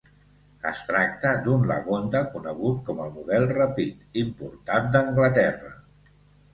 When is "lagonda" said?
1.73-2.23